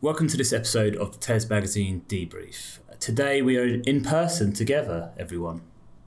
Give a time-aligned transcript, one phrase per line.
[0.00, 2.78] Welcome to this episode of the TES Magazine Debrief.
[3.00, 5.62] Today we are in person together, everyone,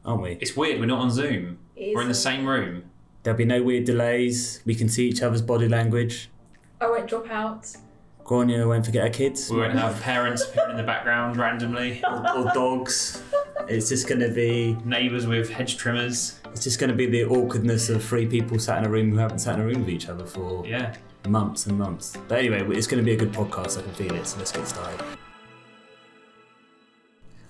[0.05, 0.37] aren't we?
[0.39, 0.79] It's weird.
[0.79, 1.59] We're not on Zoom.
[1.75, 2.83] We're in the same room.
[3.23, 4.61] There'll be no weird delays.
[4.65, 6.29] We can see each other's body language.
[6.79, 7.67] Oh, I won't drop out.
[8.23, 12.01] Grania won't forget her kids We won't have parents appearing in the background randomly.
[12.09, 13.21] or, or dogs.
[13.67, 16.39] It's just going to be Neighbours with hedge trimmers.
[16.51, 19.17] it's just going to be the awkwardness of three people sat in a room who
[19.17, 20.95] haven't sat in a room with each other for Yeah.
[21.27, 22.17] Months and months.
[22.27, 23.77] But anyway, it's going to be a good podcast.
[23.77, 24.25] I can feel it.
[24.25, 25.01] So let's get started.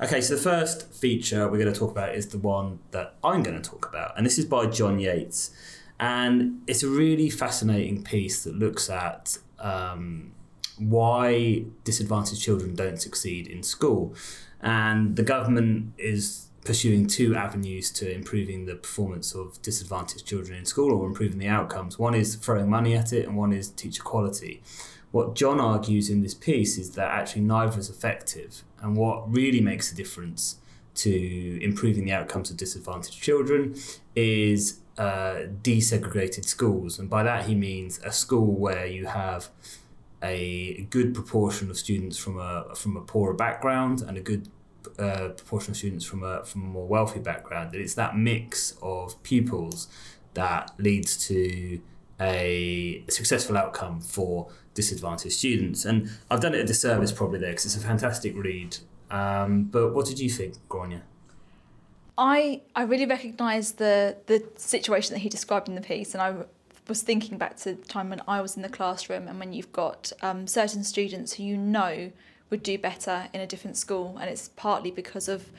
[0.02, 3.44] Okay, so the first feature we're going to talk about is the one that I'm
[3.44, 5.52] going to talk about, and this is by Jon Yates,
[6.00, 10.32] and it's a really fascinating piece that looks at um,
[10.80, 14.16] why disadvantaged children don't succeed in school,
[14.60, 20.66] and the government is pursuing two avenues to improving the performance of disadvantaged children in
[20.66, 21.98] school or improving the outcomes.
[21.98, 24.62] One is throwing money at it, and one is teacher quality.
[25.12, 29.62] What Jon argues in this piece is that actually neither is effective, and what really
[29.62, 30.58] makes a difference
[30.94, 33.76] to improving the outcomes of disadvantaged children
[34.16, 39.50] is uh, desegregated schools, and by that he means a school where you have
[40.24, 44.48] a good proportion of students from a from a poorer background and a good
[45.00, 47.72] uh, proportion of students from a from a more wealthy background.
[47.72, 49.88] That it's that mix of pupils
[50.34, 51.82] that leads to
[52.20, 55.86] a successful outcome for disadvantaged students.
[55.86, 58.78] And I've done it a disservice probably there because it's a fantastic read.
[59.10, 61.04] Um, but what did you think, Grania?
[62.18, 66.46] I I really recognise the the situation that he described in the piece, and I
[66.88, 69.72] was thinking back to the time when I was in the classroom, and when you've
[69.74, 72.12] got um, certain students who you know
[72.52, 75.50] would do better in a different school, and it's partly because of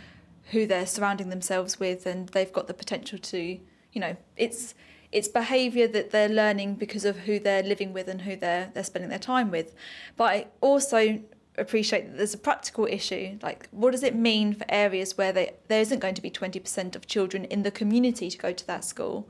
[0.51, 3.59] who they're surrounding themselves with, and they've got the potential to,
[3.93, 4.75] you know, it's
[5.11, 8.84] it's behaviour that they're learning because of who they're living with and who they're they're
[8.84, 9.75] spending their time with.
[10.17, 11.21] But I also
[11.59, 13.39] appreciate that there's a practical issue.
[13.43, 16.97] Like, what does it mean for areas where they, there isn't going to be 20%
[16.97, 19.28] of children in the community to go to that school?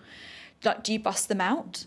[0.64, 1.86] Like, do you bust them out?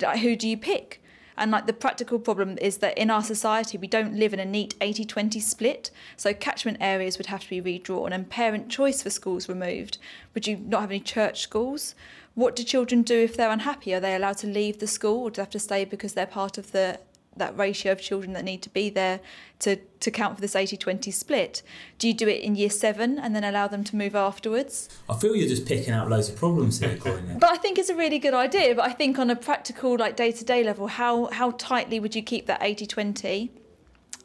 [0.00, 1.02] Like, who do you pick?
[1.36, 4.44] And like the practical problem is that in our society we don't live in a
[4.44, 5.90] neat 80-20 split.
[6.16, 9.98] So catchment areas would have to be redrawn and parent choice for schools removed.
[10.34, 11.94] Would you not have any church schools?
[12.34, 13.94] What do children do if they're unhappy?
[13.94, 16.26] Are they allowed to leave the school or do they have to stay because they're
[16.26, 17.00] part of the
[17.38, 19.20] that ratio of children that need to be there
[19.60, 21.62] to, to count for this 80-20 split?
[21.98, 24.88] Do you do it in year seven and then allow them to move afterwards?
[25.08, 26.98] I feel you're just picking out loads of problems here.
[27.38, 28.74] But I think it's a really good idea.
[28.74, 32.14] But I think on a practical, like day to day level, how how tightly would
[32.14, 33.50] you keep that 80-20?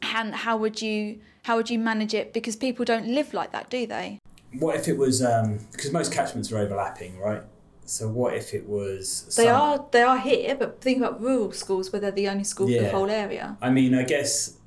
[0.02, 2.34] And how would you how would you manage it?
[2.34, 4.20] Because people don't live like that, do they?
[4.60, 7.42] what if it was um, because most catchments are overlapping, right?
[7.92, 9.26] So what if it was?
[9.36, 12.46] They some- are they are here, but think about rural schools where they're the only
[12.46, 13.58] school for the whole area.
[13.62, 14.58] I mean, I guess,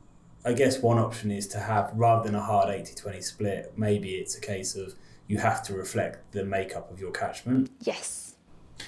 [0.45, 3.73] I guess one option is to have rather than a hard 80-20 split.
[3.79, 4.95] Maybe it's a case of
[5.27, 7.71] you have to reflect the makeup of your catchment.
[7.81, 8.35] Yes.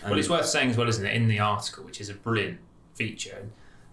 [0.05, 2.59] Well, it's worth saying as well, isn't it, in the article, which is a brilliant
[2.93, 3.49] feature,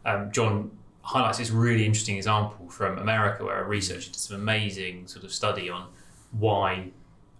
[0.05, 0.71] um, Jon
[1.03, 5.31] highlights this really interesting example from America where a researcher did some amazing sort of
[5.31, 5.87] study on
[6.31, 6.91] why,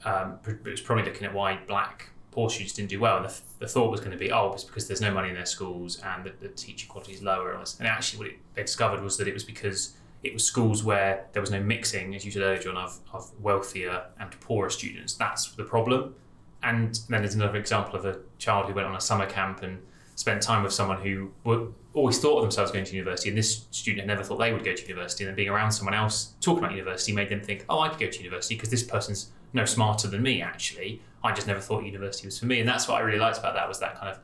[0.06, 3.18] um, it was probably looking at why black poor students didn't do well.
[3.18, 5.36] And the, the thought was going to be, oh, it's because there's no money in
[5.36, 7.54] their schools and the, the quality is lower.
[7.54, 11.26] And actually, what it, they discovered was that it was because it was schools where
[11.34, 15.14] there was no mixing, as you said earlier, John, of, of wealthier and poorer students.
[15.14, 16.16] That's the problem.
[16.64, 19.80] And then there's another example of a child who went on a summer camp and
[20.16, 23.66] spent time with someone who were, always thought of themselves going to university, and this
[23.72, 25.24] student had never thought they would go to university.
[25.24, 28.00] And then being around someone else talking about university made them think, oh, I could
[28.00, 31.02] go to university because this person's no smarter than me, actually.
[31.24, 32.60] I just never thought university was for me.
[32.60, 34.20] And that's what I really liked about that was that kind of,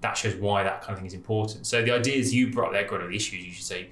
[0.00, 1.66] that shows why that kind of thing is important.
[1.66, 3.90] So the ideas you brought there, Gordon, the issues you should say,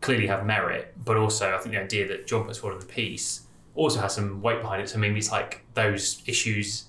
[0.00, 2.86] clearly have merit, but also I think the idea that Jon puts forward in the
[2.92, 3.42] piece
[3.74, 4.88] also has some weight behind it.
[4.88, 6.84] So maybe it's like those issues,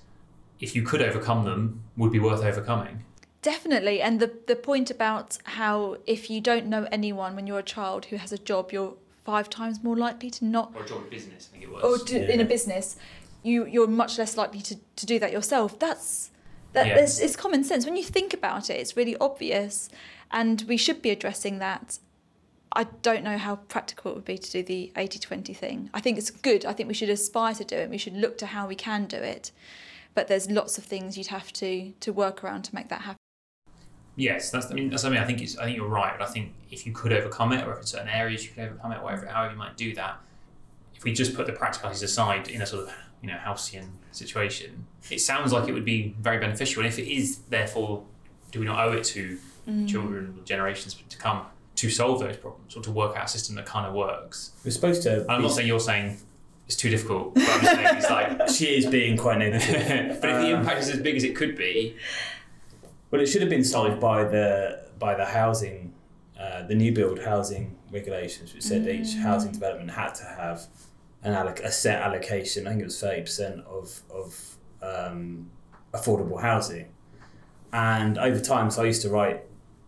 [0.61, 3.03] if you could overcome them, would be worth overcoming.
[3.41, 4.01] Definitely.
[4.01, 8.05] And the, the point about how if you don't know anyone when you're a child
[8.05, 8.93] who has a job, you're
[9.25, 11.83] five times more likely to not Or a job in business, I think it was.
[11.83, 12.95] or do, in a business,
[13.43, 15.79] you you're much less likely to, to do that yourself.
[15.79, 16.31] That's
[16.73, 16.97] that Yeah.
[16.99, 17.85] it's, common sense.
[17.85, 19.89] When you think about it, it's really obvious,
[20.31, 21.99] and we should be addressing that.
[22.73, 25.89] I don't know how practical it would be to do the 80-20 thing.
[25.93, 26.63] I think it's good.
[26.65, 27.89] I think we should aspire to do it.
[27.89, 29.51] We should look to how we can do it.
[30.15, 33.17] But there's lots of things you'd have to to work around to make that happen.
[34.15, 34.71] Yes, that's.
[34.71, 35.03] I mean, that's.
[35.03, 35.57] I mean, I think it's.
[35.57, 36.17] I think you're right.
[36.17, 38.63] But I think if you could overcome it, or if in certain areas you could
[38.63, 40.19] overcome it, whatever, however you might do that,
[40.95, 44.85] if we just put the practicalities aside in a sort of you know halcyon situation,
[45.09, 46.83] it sounds like it would be very beneficial.
[46.83, 48.03] And if it is, therefore,
[48.51, 49.37] do we not owe it to
[49.87, 51.43] children, generations to come
[51.75, 54.51] to solve those problems or to work out a system that kind of works.
[54.65, 55.21] We're supposed to.
[55.21, 56.17] And I'm not saying you're saying
[56.67, 58.49] it's too difficult, but I'm saying it's like.
[58.57, 60.19] she is being quite negative.
[60.21, 61.95] but if the Um, impact is as big as it could be,
[63.11, 65.93] Well, it should have been solved by the by the housing,
[66.39, 70.67] uh, the new build housing regulations, which said each housing development had to have
[71.23, 72.67] an alloc- a set allocation.
[72.67, 75.49] I think it was thirty percent of of um,
[75.93, 76.87] affordable housing,
[77.71, 79.41] and over time, so I used to write.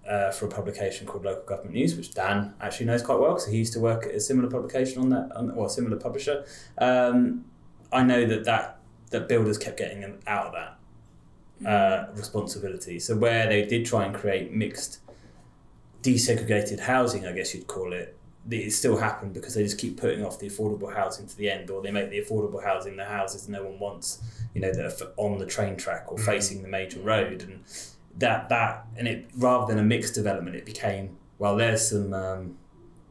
[0.05, 3.47] Uh, for a publication called Local Government News, which Dan actually knows quite well, because
[3.47, 6.43] he used to work at a similar publication on that, on, or a similar publisher.
[6.77, 7.45] Um,
[7.89, 8.79] I know that, that
[9.11, 10.53] that builders kept getting them out of
[11.61, 12.99] that uh, responsibility.
[12.99, 14.99] So where they did try and create mixed,
[16.01, 18.17] desegregated housing, I guess you'd call it,
[18.49, 21.69] it still happened because they just keep putting off the affordable housing to the end,
[21.69, 24.21] or they make the affordable housing the houses no one wants,
[24.53, 27.63] you know, that are on the train track or facing the major road, and
[28.17, 32.13] that that and it rather than a mixed development, it became well, there's some.
[32.13, 32.57] Um,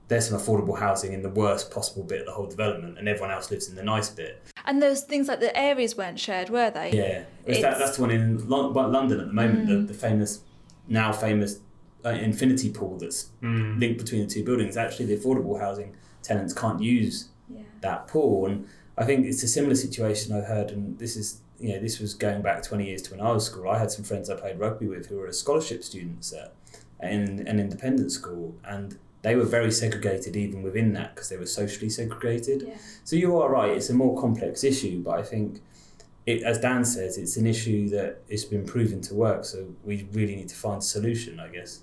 [0.08, 3.30] there's some affordable housing in the worst possible bit of the whole development, and everyone
[3.30, 4.42] else lives in the nice bit.
[4.66, 6.92] And those things like the areas weren't shared, were they?
[6.92, 9.68] Yeah, it's that, that's the one in London at the moment.
[9.68, 9.86] Mm.
[9.86, 10.40] The, the famous,
[10.86, 11.60] now famous,
[12.04, 14.76] uh, infinity pool that's mm, linked between the two buildings.
[14.76, 17.62] Actually, the affordable housing tenants can't use Yeah.
[17.80, 18.66] that pool, and
[18.96, 20.70] I think it's a similar situation I've heard.
[20.70, 23.46] And this is, you know, this was going back twenty years to when I was
[23.46, 23.68] school.
[23.68, 26.52] I had some friends I played rugby with who were scholarship students at
[27.02, 31.46] in an independent school, and they were very segregated even within that because they were
[31.46, 32.62] socially segregated.
[32.66, 32.76] Yeah.
[33.04, 35.60] So you are right; it's a more complex issue, but I think,
[36.26, 39.44] it, as Dan says, it's an issue that it's been proven to work.
[39.44, 41.80] So we really need to find a solution, I guess.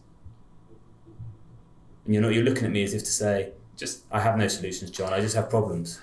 [2.10, 4.48] And you're not you're looking at me as if to say, just "I have no
[4.48, 5.14] solutions, John.
[5.14, 6.02] I just have problems."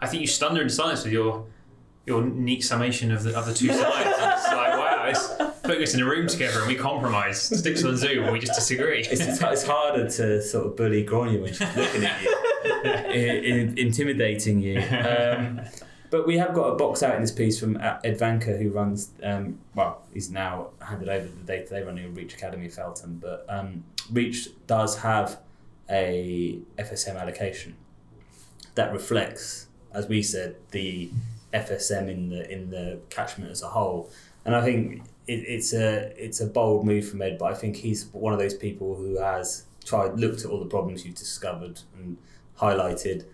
[0.00, 1.44] I think you stunned her in silence with your
[2.06, 4.08] your neat summation of the of the two sides.
[4.08, 7.96] It's like wow, it's putting us in a room together and we compromise, sticks on
[7.96, 9.00] Zoom, and we just disagree.
[9.00, 12.36] It's, it's, it's harder to sort of bully Grania when she's looking at you,
[12.84, 14.78] i- i- intimidating you.
[14.78, 15.60] Um,
[16.10, 19.10] but we have got a box out in this piece from Ed Vainker, who runs,
[19.22, 23.18] um, well, he's now handed over the day to day running of Reach Academy Feltham,
[23.22, 25.40] but um, Reach does have
[25.90, 27.76] a FSM allocation
[28.74, 31.10] that reflects, as we said, the
[31.52, 34.10] FSM in the in the catchment as a whole.
[34.44, 37.76] And I think it, it's a it's a bold move from Ed, but I think
[37.76, 41.80] he's one of those people who has tried looked at all the problems you've discovered
[41.96, 42.16] and
[42.58, 43.24] highlighted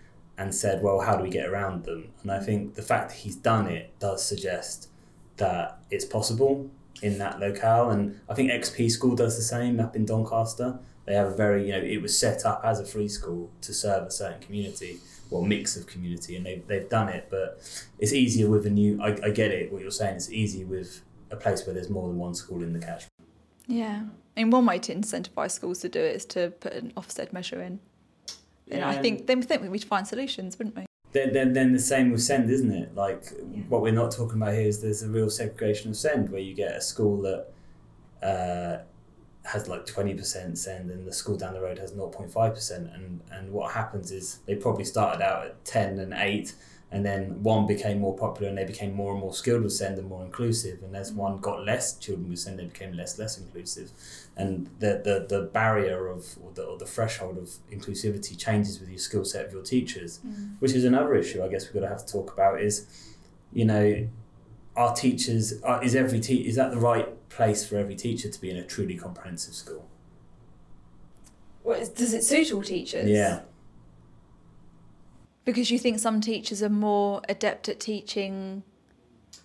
[0.43, 2.09] and said, well, how do we get around them?
[2.21, 4.89] And I think the fact that he's done it does suggest
[5.37, 6.69] that it's possible
[7.01, 7.89] in that locale.
[7.89, 10.79] And I think XP School does the same up in Doncaster.
[11.05, 13.73] They have a very, you know, it was set up as a free school to
[13.73, 14.99] serve a certain community,
[15.29, 17.27] well, mix of community, and they've, they've done it.
[17.29, 17.59] But
[17.99, 21.01] it's easier with a new, I, I get it, what you're saying, it's easy with
[21.31, 23.11] a place where there's more than one school in the catchment.
[23.67, 24.03] Yeah.
[24.35, 27.33] I mean, one way to incentivise schools to do it is to put an offset
[27.33, 27.79] measure in.
[28.67, 30.85] You know, I think then we think we'd find solutions, wouldn't we?
[31.11, 32.95] Then, then, then the same with SEND, isn't it?
[32.95, 33.61] Like, Yeah.
[33.69, 36.55] what we're not talking about here is there's a real segregation of SEND where you
[36.55, 37.51] get a school that
[38.27, 38.83] uh,
[39.45, 42.95] has like 20% SEND and the school down the road has 0.5%.
[42.95, 46.53] And, and what happens is they probably started out at 10 and 8,
[46.91, 49.97] and then one became more popular and they became more and more skilled with SEND
[49.97, 50.83] and more inclusive.
[50.83, 53.91] And as one got less children with SEND, they became less, less inclusive.
[54.37, 58.89] And the, the, the barrier of, or the, or the threshold of inclusivity changes with
[58.89, 60.55] your skill set of your teachers mm.
[60.59, 62.87] which is another issue I guess we're going to have to talk about is,
[63.51, 64.07] you know,
[64.75, 68.41] our teachers, are, is every te- is that the right place for every teacher to
[68.41, 69.87] be in a truly comprehensive school?
[71.63, 73.09] Well, does it suit all teachers?
[73.09, 73.41] Yeah.
[75.45, 78.63] Because you think some teachers are more adept at teaching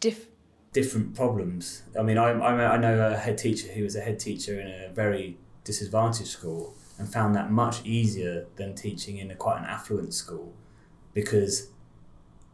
[0.00, 0.28] diff-
[0.73, 1.82] Different problems.
[1.99, 4.68] I mean, I, I, I know a head teacher who was a head teacher in
[4.68, 9.64] a very disadvantaged school and found that much easier than teaching in a quite an
[9.64, 10.52] affluent school
[11.14, 11.68] because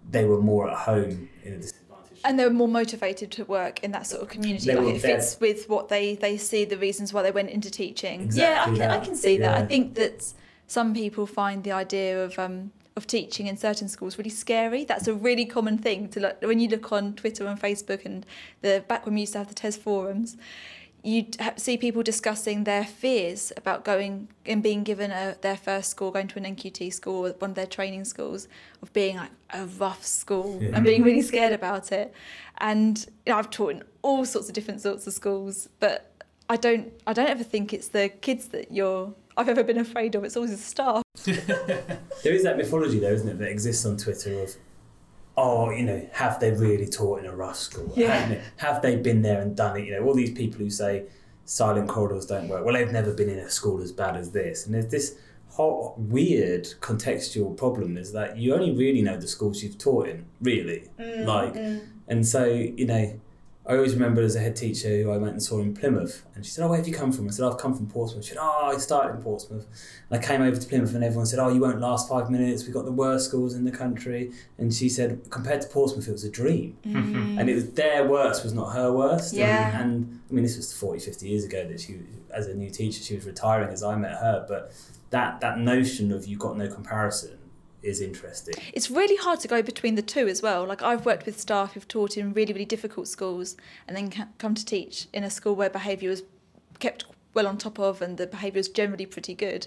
[0.08, 1.83] they were more at home in a disadvantaged
[2.24, 4.66] and they're more motivated to work in that sort of community.
[4.66, 7.50] They like were it fits with what they, they see the reasons why they went
[7.50, 8.22] into teaching.
[8.22, 9.62] Exactly yeah, I can, I can see that.
[9.62, 10.32] I think that
[10.66, 14.84] some people find the idea of um, of teaching in certain schools really scary.
[14.84, 18.24] That's a really common thing to look when you look on Twitter and Facebook and
[18.62, 20.36] the back when we used to have the TES forums.
[21.04, 26.10] You see people discussing their fears about going and being given a, their first school,
[26.10, 28.48] going to an NQT school, one of their training schools,
[28.80, 30.70] of being like a rough school Yeah.
[30.74, 32.14] and being really scared about it.
[32.56, 36.10] And you know, I've taught in all sorts of different sorts of schools, but
[36.48, 39.12] I don't, I don't ever think it's the kids that you're.
[39.36, 40.24] I've ever been afraid of.
[40.24, 41.02] It's always the staff.
[41.26, 44.56] There is that mythology, though, isn't it, that exists on Twitter of,
[45.36, 47.92] oh, you know, have they really taught in a rough school?
[47.96, 48.14] Yeah.
[48.14, 49.86] Have, have they been there and done it?
[49.86, 51.06] You know, all these people who say,
[51.44, 52.64] silent corridors don't work.
[52.64, 54.64] Well, they've never been in a school as bad as this.
[54.64, 55.16] And there's this
[55.48, 60.26] whole weird contextual problem is that you only really know the schools you've taught in,
[60.40, 60.88] really.
[60.98, 61.86] Mm, like, mm.
[62.08, 63.20] and so, you know,
[63.66, 66.44] I always remember as a head teacher who I went and saw in Plymouth, and
[66.44, 68.30] she said, "Oh, where have you come from?" I said, "I've come from Portsmouth." She
[68.30, 69.66] said, "Oh, I started in Portsmouth."
[70.10, 72.64] And I came over to Plymouth, and everyone said, "Oh, you won't last five minutes.
[72.64, 76.12] We've got the worst schools in the country." And she said, compared to Portsmouth, it
[76.12, 77.40] was a dream, mm.
[77.40, 79.32] and it was their worst was not her worst.
[79.32, 79.80] And- Yeah.
[79.80, 83.02] And, I mean, this was 40, 50 years ago that she, as a new teacher,
[83.02, 84.44] she was retiring as I met her.
[84.46, 84.72] But
[85.08, 87.38] that that notion of you've got no comparison
[87.84, 88.54] is interesting.
[88.72, 90.66] It's really hard to go between the two as well.
[90.66, 94.54] Like I've worked with staff who've taught in really, really difficult schools and then come
[94.54, 96.22] to teach in a school where behaviour was
[96.78, 99.66] kept well on top of and the behaviour was generally pretty good.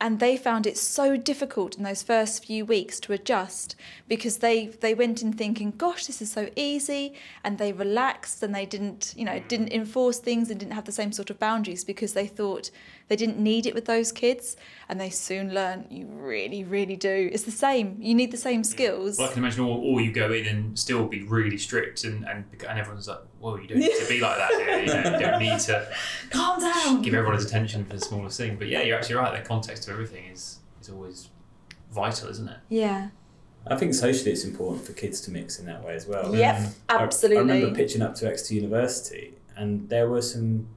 [0.00, 3.74] And they found it so difficult in those first few weeks to adjust
[4.06, 8.54] because they they went in thinking, "Gosh, this is so easy," and they relaxed and
[8.54, 9.74] they didn't, you know, didn't mm.
[9.74, 12.70] enforce things and didn't have the same sort of boundaries because they thought
[13.08, 14.56] they didn't need it with those kids.
[14.88, 17.28] And they soon learn you really, really do.
[17.32, 17.96] It's the same.
[18.00, 18.66] You need the same mm.
[18.66, 19.18] skills.
[19.18, 22.26] Well, I can imagine, or, or you go in and still be really strict, and,
[22.26, 24.78] and, and everyone's like, well, you don't need to be like that here.
[24.80, 25.88] You, know, you don't need to
[26.30, 27.02] Calm down.
[27.02, 28.56] give everyone his attention for the smallest thing.
[28.56, 29.42] But yeah, you're actually right.
[29.42, 31.28] The context of everything is, is always
[31.92, 32.58] vital, isn't it?
[32.68, 33.08] Yeah.
[33.66, 36.34] I think socially it's important for kids to mix in that way as well.
[36.34, 36.56] Yep.
[36.56, 36.74] Mm.
[36.88, 40.68] I- I, remember pitching up to Exeter University, and there were some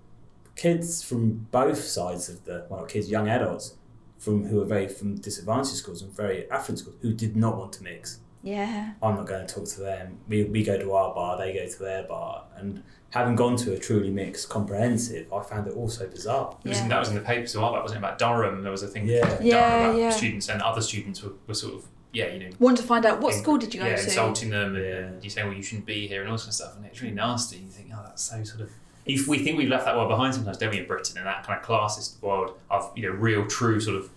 [0.65, 3.75] kids from both sides of the well, kids, young adults,
[4.19, 7.73] from who were very from disadvantaged schools and very affluent schools who did not want
[7.73, 8.19] to mix.
[8.43, 8.93] yeah.
[9.01, 10.17] I'm not going to talk to them.
[10.27, 13.73] We, we go to our bar, they go to their bar, and having gone to
[13.73, 16.55] a truly mixed comprehensive, I found it also bizarre.
[16.63, 18.05] It was in, that was in the papers a while back, wasn't it?
[18.05, 18.61] About Durham.
[18.61, 19.25] There was a thing Yeah.
[19.27, 20.09] about Yeah, Durham about yeah.
[20.11, 23.19] students, and other students were, were sort of, yeah, you know, Want to find out
[23.21, 24.03] what in- school did you go yeah, to?
[24.03, 25.09] insulting them, and Yeah.
[25.23, 27.15] you say, well, you shouldn't be here, and all sorts of stuff, and it's really
[27.15, 27.57] nasty.
[27.57, 28.69] You think, oh, that's so sort of.
[29.05, 31.43] If we think we've left that world behind sometimes, don't we, in Britain, in that
[31.45, 34.09] kind of classist world of you know real, true sort of.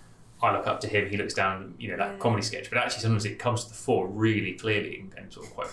[0.43, 2.19] I look up to him, he looks down, you know, that Yeah.
[2.19, 2.69] comedy sketch.
[2.69, 5.69] But actually, sometimes it comes to the fore really clearly and, and sort of quite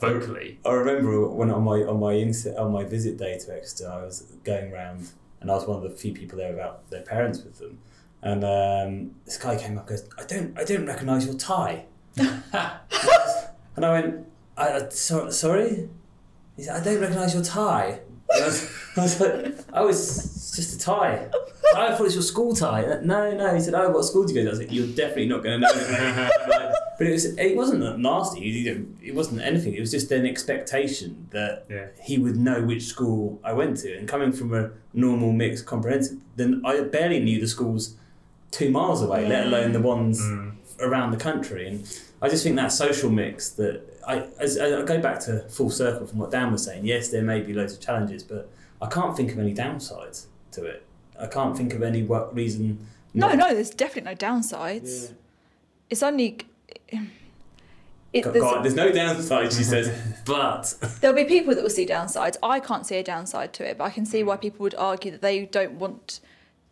[0.00, 0.58] vocally.
[0.66, 4.02] I remember when on my on my inset, on my visit day to Exeter, I
[4.02, 7.44] was going around and I was one of the few people there without their parents
[7.44, 7.78] with them,
[8.22, 11.84] and um, this guy came up and goes, "I don't I don't recognise your tie,"
[12.16, 15.88] and I went, I, I, so, "Sorry,"
[16.56, 18.00] he said, "I don't recognise your tie."
[18.42, 21.28] I was, I was like, "Oh, it's, just a tie."
[21.76, 22.98] I thought it was your school tie.
[23.02, 23.54] No, no.
[23.54, 25.42] He said, "Oh, what school do you go?" to?" I was like, "You're definitely not
[25.42, 28.68] going to know." Like, but it was it wasn't nasty.
[29.02, 29.74] It wasn't anything.
[29.74, 31.86] It was just an expectation that Yeah.
[32.02, 33.96] he would know which school I went to.
[33.98, 37.96] And coming from a normal mixed comprehensive, then I barely knew the schools
[38.50, 40.52] two miles away, let alone the ones Mm.
[40.80, 41.66] around the country.
[41.68, 41.86] And
[42.26, 46.08] I just think that social mix that I, as, I go back to full circle
[46.08, 46.84] from what Dan was saying.
[46.84, 48.50] Yes, there may be loads of challenges, but
[48.82, 50.84] I can't think of any downsides to it.
[51.20, 52.84] I can't think of any what reason.
[53.14, 55.04] No, no, there's definitely no downsides.
[55.04, 55.14] Yeah.
[55.88, 56.38] It's only.
[58.12, 59.92] It, God, there's, God, there's no downsides, she says,
[60.24, 62.36] but there'll be people that will see downsides.
[62.42, 65.12] I can't see a downside to it, but I can see why people would argue
[65.12, 66.18] that they don't want.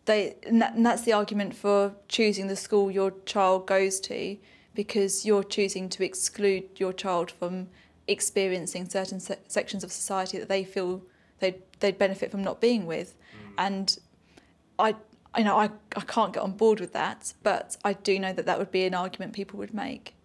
[0.03, 4.37] They and, that, and that's the argument for choosing the school your child goes to,
[4.75, 7.67] because you're choosing to exclude your child from
[8.07, 11.01] experiencing certain se- sections of society that they feel
[11.39, 13.15] they'd they'd benefit from not being with,
[13.57, 13.97] and
[14.77, 14.95] I.
[15.37, 18.45] I know I, I can't get on board with that, but I do know that
[18.45, 20.15] that would be an argument people would make.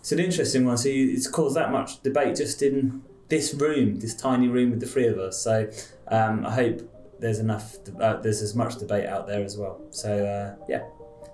[0.00, 0.76] It's an interesting one.
[0.76, 4.80] So you, it's caused that much debate just in this room, this tiny room with
[4.80, 5.40] the three of us.
[5.40, 5.70] So
[6.08, 6.82] um, I hope
[7.20, 7.76] there's enough.
[7.98, 9.80] Uh, there's as much debate out there as well.
[9.88, 10.82] So uh, yeah,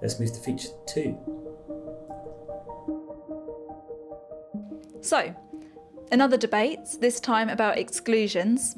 [0.01, 1.19] let's move to feature two.
[5.01, 5.35] So,
[6.11, 8.77] another debate, this time about exclusions.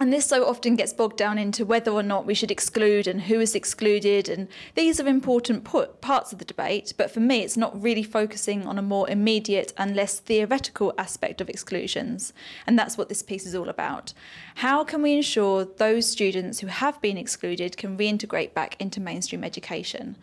[0.00, 3.22] And this so often gets bogged down into whether or not we should exclude and
[3.22, 4.28] who is excluded.
[4.28, 8.64] And these are important parts of the debate, but for me, it's not really focusing
[8.64, 12.32] on a more immediate and less theoretical aspect of exclusions.
[12.64, 14.12] And that's what this piece is all about.
[14.56, 19.42] How can we ensure those students who have been excluded can reintegrate back into mainstream
[19.42, 20.16] education?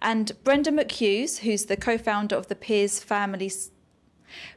[0.00, 3.50] And Brenda McHughes, who's the co founder of the Pears Family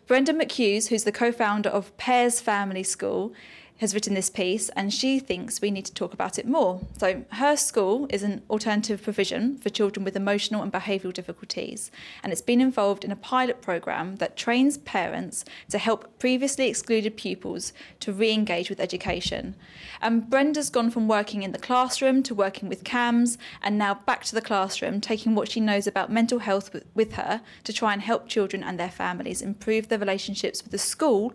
[0.08, 3.34] Brenda McHughes, who's the co founder of Pears Family School,
[3.82, 6.80] has written this piece and she thinks we need to talk about it more.
[7.00, 11.90] So, her school is an alternative provision for children with emotional and behavioural difficulties,
[12.24, 17.18] and it's been involved in a pilot programme that trains parents to help previously excluded
[17.18, 19.56] pupils to re engage with education.
[20.00, 24.24] And Brenda's gone from working in the classroom to working with CAMHS and now back
[24.26, 27.94] to the classroom, taking what she knows about mental health with, with her to try
[27.94, 31.34] and help children and their families improve their relationships with the school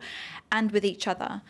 [0.52, 1.42] and with each other.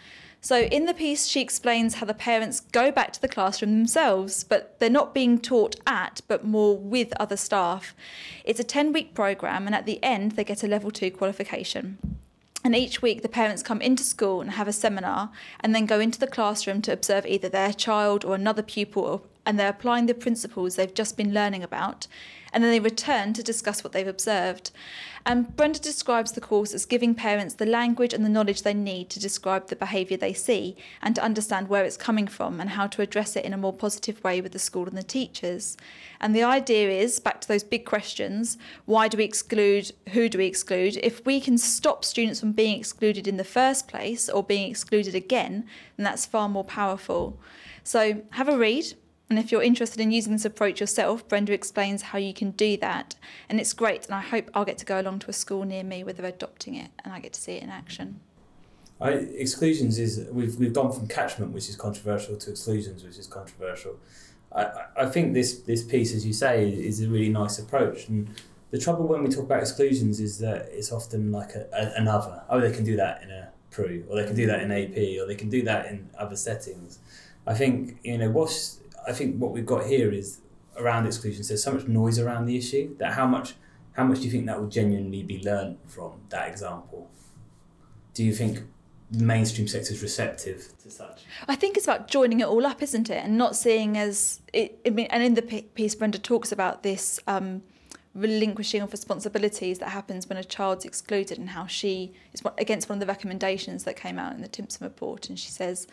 [0.47, 4.45] So, in the piece, she explains how the parents go back to the classroom themselves,
[4.45, 7.97] but they're not being taught at, but more with other staff.
[8.45, 11.99] It's a 10 week programme, and at the end, they get a level two qualification.
[12.63, 15.99] And each week, the parents come into school and have a seminar and then go
[15.99, 20.15] into the classroom to observe either their child or another pupil, and they're applying the
[20.15, 22.09] principles they've just been learning about.
[22.53, 24.71] And then they return to discuss what they've observed.
[25.27, 29.11] And Brenda describes the course as giving parents the language and the knowledge they need
[29.11, 32.87] to describe the behaviour they see and to understand where it's coming from and how
[32.87, 35.77] to address it in a more positive way with the school and the teachers.
[36.21, 39.93] And the idea is back to those big questions why do we exclude?
[40.13, 40.97] Who do we exclude?
[41.03, 45.15] If we can stop students from being excluded in the first place or being excluded
[45.15, 47.39] again, then that's far more powerful.
[47.83, 48.95] So have a read,
[49.29, 52.77] and if you're interested in using this approach yourself, Brenda explains how you can do
[52.77, 53.17] that.
[53.49, 54.07] And it's great.
[54.07, 56.27] And I hope I'll get to go along to a school near me where they're
[56.27, 58.21] adopting it and I get to see it in action.
[59.01, 63.27] I, exclusions is we've we've gone from catchment, which is controversial, to exclusions, which is
[63.27, 63.97] controversial.
[64.55, 68.09] I, I think this this piece, as you say, is a really nice approach.
[68.09, 68.29] And
[68.71, 72.43] the trouble when we talk about exclusions is that it's often like a, a, another.
[72.49, 75.21] Oh, they can do that in a PRU, or they can do that in AP,
[75.21, 76.99] or they can do that in other settings.
[77.47, 80.41] I think you know what's I think what we've got here is
[80.77, 81.49] around exclusions.
[81.49, 83.55] There's so much noise around the issue that how much
[83.93, 87.09] how much do you think that will genuinely be learned from that example?
[88.13, 88.61] Do you think
[89.11, 91.23] the mainstream sector is receptive to such?
[91.49, 94.81] I think it's about joining it all up, isn't it, and not seeing as it.
[94.85, 97.21] I mean, and in the piece, Brenda talks about this.
[97.27, 97.63] Um,
[98.15, 102.97] relinquishing of responsibilities that happens when a child's excluded and how she is against one
[102.97, 105.87] of the recommendations that came out in the Timpson report and she says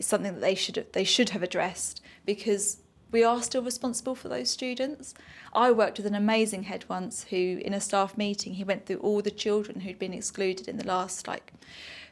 [0.00, 2.78] it's something that they should they should have addressed because
[3.12, 5.12] we are still responsible for those students.
[5.52, 8.98] I worked with an amazing head once who, in a staff meeting, he went through
[8.98, 11.52] all the children who'd been excluded in the last like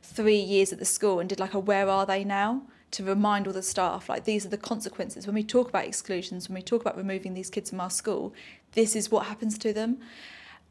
[0.02, 3.46] three years at the school and did like a where are they now to remind
[3.46, 6.62] all the staff like these are the consequences when we talk about exclusions when we
[6.62, 8.32] talk about removing these kids from our school
[8.72, 9.98] this is what happens to them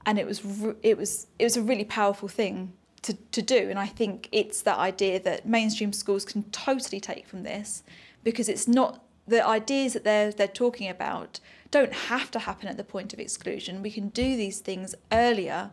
[0.07, 0.41] and it was
[0.81, 3.69] it was it was a really powerful thing to, to do.
[3.69, 7.83] And I think it's that idea that mainstream schools can totally take from this
[8.23, 12.77] because it's not the ideas that they're they're talking about don't have to happen at
[12.77, 13.81] the point of exclusion.
[13.81, 15.71] We can do these things earlier.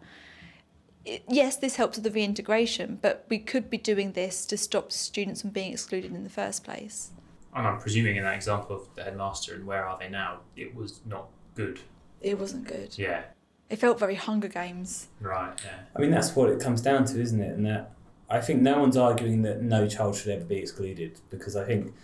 [1.05, 4.91] It, yes, this helps with the reintegration, but we could be doing this to stop
[4.91, 7.11] students from being excluded in the first place.
[7.55, 10.75] And I'm presuming in that example of the headmaster and where are they now, it
[10.75, 11.81] was not good.
[12.21, 12.99] It wasn't good.
[12.99, 13.25] Yeah.
[13.71, 15.09] It felt very Hunger Games.
[15.21, 15.53] Right.
[15.65, 15.81] Yeah.
[15.97, 17.57] I mean, that's what it comes down to, isn't it?
[17.57, 17.93] And that
[18.29, 21.95] I think no one's arguing that no child should ever be excluded because I think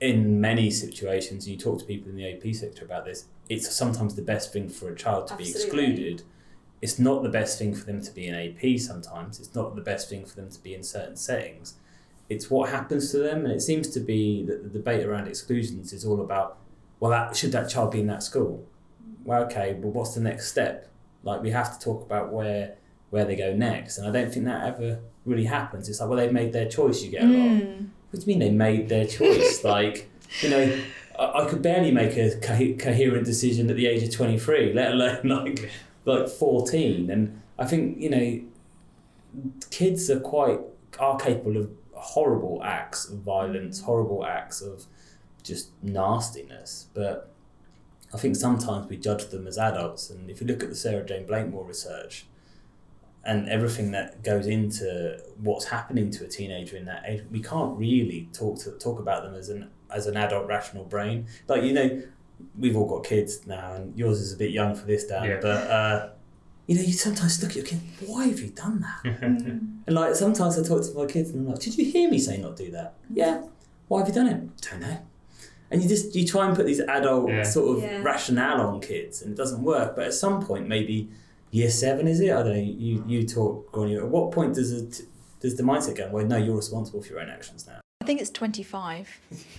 [0.00, 4.14] in many situations, you talk to people in the AP sector about this, it's sometimes
[4.14, 5.52] the best thing for a child to Absolutely.
[5.52, 6.22] be excluded.
[6.82, 9.40] It's not the best thing for them to be in AP sometimes.
[9.40, 11.74] It's not the best thing for them to be in certain settings.
[12.28, 13.44] It's what happens to them.
[13.44, 16.58] And it seems to be that the debate around exclusions is all about,
[17.00, 18.66] well, that, should that child be in that school?
[19.24, 20.90] Well, okay, well, what's the next step?
[21.26, 22.76] Like we have to talk about where
[23.10, 25.88] where they go next, and I don't think that ever really happens.
[25.88, 27.02] It's like, well, they've made their choice.
[27.02, 27.34] You get a lot.
[27.34, 27.88] Mm.
[28.10, 29.64] What do you mean they made their choice?
[29.76, 30.08] like,
[30.40, 30.80] you know,
[31.18, 34.72] I, I, could barely make a co- coherent decision at the age of twenty three,
[34.72, 35.70] let alone like
[36.04, 37.10] like fourteen.
[37.10, 38.40] And I think you know,
[39.70, 40.60] kids are quite
[41.00, 44.84] are capable of horrible acts of violence, horrible acts of
[45.42, 47.32] just nastiness, but
[48.12, 50.10] I think sometimes we judge them as adults.
[50.10, 52.26] And if you look at the Sarah-Jayne Blakemore research
[53.24, 57.76] and everything that goes into what's happening to a teenager in that age, we can't
[57.76, 61.26] really talk to talk about them as an as an adult rational brain.
[61.48, 62.02] Like you know,
[62.58, 65.24] we've all got kids now, and yours is a bit young for this, Dan.
[65.24, 65.38] Yeah.
[65.42, 66.08] But uh,
[66.66, 67.80] you know, you sometimes look at your kid.
[68.06, 69.18] Why have you done that?
[69.22, 72.18] and like sometimes I talk to my kids, and I'm like, "Did you hear me
[72.18, 73.42] say not do that?" Yeah.
[73.88, 74.62] Why have you done it?
[74.62, 74.98] Don't know
[75.70, 77.42] and you just you try and put these adult yeah.
[77.42, 78.02] sort of yeah.
[78.02, 79.96] rationale on kids, and it doesn't work.
[79.96, 81.08] But at some point, maybe
[81.50, 82.30] year seven is it?
[82.30, 82.54] I don't know.
[82.54, 83.96] You you talk, Gordon.
[83.96, 85.02] At what point does it
[85.40, 86.08] does the mindset go?
[86.10, 87.80] Well, no, you're responsible for your own actions now.
[88.00, 89.08] I think it's twenty five.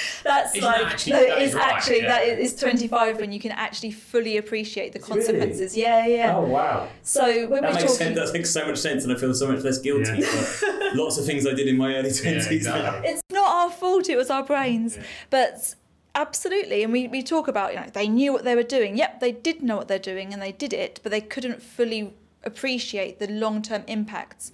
[0.24, 2.08] That's Isn't like that actually, that is right, actually yeah.
[2.08, 5.74] that is 25 when you can actually fully appreciate the consequences.
[5.74, 5.82] Really?
[5.82, 6.36] Yeah, yeah.
[6.36, 6.88] Oh wow.
[7.02, 7.96] So when that makes talking...
[7.96, 8.18] sense.
[8.18, 10.26] That makes so much sense, and I feel so much less guilty yeah.
[10.26, 12.24] for lots of things I did in my early 20s.
[12.24, 13.10] Yeah, exactly.
[13.10, 14.08] It's not our fault.
[14.08, 14.98] It was our brains,
[15.30, 15.74] but.
[16.14, 18.98] Absolutely, and we, we talk about you know they knew what they were doing.
[18.98, 22.12] Yep, they did know what they're doing, and they did it, but they couldn't fully
[22.44, 24.52] appreciate the long term impacts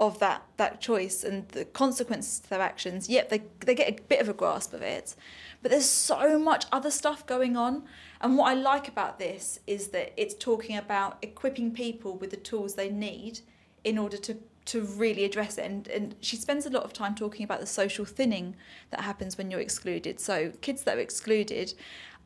[0.00, 3.08] of that that choice and the consequences to their actions.
[3.08, 5.14] Yep, they they get a bit of a grasp of it,
[5.62, 7.84] but there's so much other stuff going on.
[8.22, 12.36] And what I like about this is that it's talking about equipping people with the
[12.38, 13.40] tools they need
[13.84, 17.14] in order to to really address it and, and she spends a lot of time
[17.14, 18.54] talking about the social thinning
[18.90, 21.72] that happens when you're excluded so kids that are excluded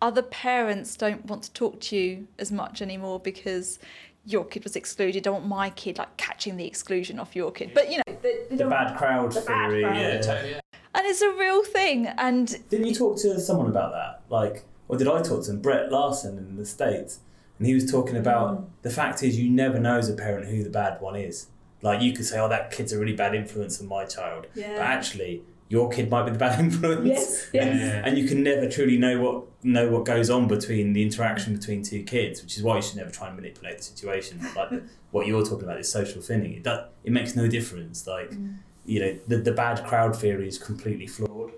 [0.02, 3.78] other parents don't want to talk to you as much anymore because
[4.26, 5.18] your kid was excluded.
[5.18, 7.72] I don't want my kid like catching the exclusion off your kid.
[7.74, 9.82] But you know, the, The bad crowd The bad theory.
[9.82, 9.96] crowd.
[9.96, 10.20] Yeah, yeah.
[10.20, 10.50] totally.
[10.52, 10.60] Yeah.
[10.94, 12.06] and it's a real thing.
[12.06, 14.22] And Didn't you talk to someone about that?
[14.28, 15.60] Like, or did I talk to him?
[15.60, 17.20] Brett Laursen in the States.
[17.58, 18.66] And he was talking about mm.
[18.82, 21.48] the fact is you never know as a parent who the bad one is.
[21.82, 24.46] Like you could say, oh, that kid's a really bad influence on my child.
[24.54, 27.07] But actually, your kid might be the bad influence.
[27.07, 28.03] yes, Yeah.
[28.05, 31.83] And you can never truly know what know what goes on between the interaction between
[31.83, 34.40] two kids, which is why you should never try and manipulate the situation.
[34.55, 36.55] Like the, what you're talking about is social thinning.
[36.55, 38.07] It does, it makes no difference.
[38.07, 38.57] Like mm.
[38.85, 41.53] you know, the the bad crowd theory is completely flawed.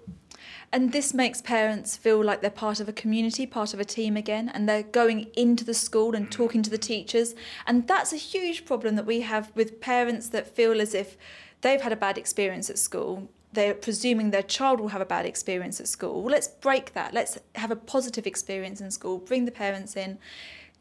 [0.73, 4.17] And this makes parents feel like they're part of a community, part of a team
[4.17, 7.35] again, and they're going into the school and talking to the teachers.
[7.67, 11.17] And that's a huge problem that we have with parents that feel as if
[11.61, 13.31] they've had a bad experience at school.
[13.57, 16.23] They're presuming their child will have a bad experience at school.
[16.23, 17.15] Well, let's break that.
[17.15, 19.17] Let's have a positive experience in school.
[19.17, 20.19] Bring the parents in,